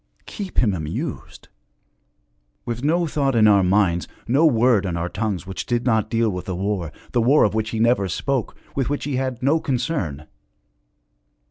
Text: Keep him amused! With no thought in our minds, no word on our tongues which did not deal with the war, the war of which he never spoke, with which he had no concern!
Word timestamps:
Keep 0.25 0.57
him 0.57 0.73
amused! 0.73 1.47
With 2.65 2.83
no 2.83 3.05
thought 3.05 3.35
in 3.35 3.47
our 3.47 3.61
minds, 3.61 4.07
no 4.27 4.47
word 4.47 4.83
on 4.83 4.97
our 4.97 5.09
tongues 5.09 5.45
which 5.45 5.67
did 5.67 5.85
not 5.85 6.09
deal 6.09 6.31
with 6.31 6.45
the 6.45 6.55
war, 6.55 6.91
the 7.11 7.21
war 7.21 7.43
of 7.43 7.53
which 7.53 7.69
he 7.69 7.79
never 7.79 8.07
spoke, 8.07 8.55
with 8.75 8.89
which 8.89 9.03
he 9.03 9.17
had 9.17 9.43
no 9.43 9.59
concern! 9.59 10.25